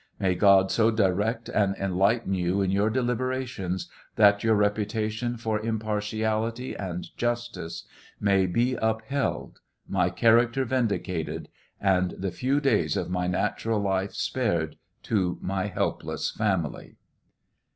May 0.19 0.33
God 0.33 0.71
so 0.71 0.89
direct 0.89 1.47
and 1.47 1.75
enlighten 1.75 2.33
you 2.33 2.59
in 2.59 2.71
your 2.71 2.89
deliberations 2.89 3.87
that 4.15 4.43
your 4.43 4.55
reputation 4.55 5.37
for 5.37 5.59
impartiality 5.59 6.75
and 6.75 7.15
justice 7.17 7.85
may 8.19 8.47
be 8.47 8.73
upheld, 8.81 9.59
my 9.87 10.09
character 10.09 10.65
vindicated, 10.65 11.49
and 11.79 12.15
the 12.17 12.31
few 12.31 12.59
days 12.59 12.97
of 12.97 13.11
my 13.11 13.27
natural 13.27 13.87
i 13.87 13.97
life 14.01 14.13
spared 14.15 14.75
to 15.03 15.37
my 15.39 15.67
helpless 15.67 16.31
family. 16.31 16.95